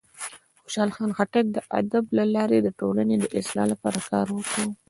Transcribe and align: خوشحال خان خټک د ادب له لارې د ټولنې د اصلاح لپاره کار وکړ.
خوشحال 0.63 0.89
خان 0.95 1.11
خټک 1.17 1.45
د 1.55 1.57
ادب 1.79 2.05
له 2.17 2.23
لارې 2.35 2.57
د 2.61 2.67
ټولنې 2.79 3.15
د 3.19 3.25
اصلاح 3.39 3.65
لپاره 3.73 3.99
کار 4.09 4.27
وکړ. 4.31 4.63